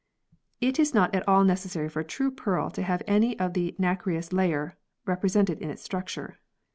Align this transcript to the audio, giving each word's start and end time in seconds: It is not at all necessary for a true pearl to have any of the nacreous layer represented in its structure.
It 0.59 0.79
is 0.79 0.95
not 0.95 1.13
at 1.13 1.27
all 1.27 1.43
necessary 1.43 1.87
for 1.87 1.99
a 1.99 2.03
true 2.03 2.31
pearl 2.31 2.71
to 2.71 2.81
have 2.81 3.03
any 3.05 3.37
of 3.37 3.53
the 3.53 3.75
nacreous 3.77 4.33
layer 4.33 4.75
represented 5.05 5.59
in 5.61 5.69
its 5.69 5.83
structure. 5.83 6.39